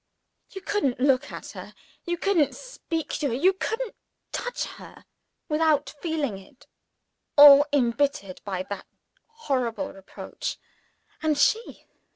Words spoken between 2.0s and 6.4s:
you couldn't speak to her, you couldn't touch her, without feeling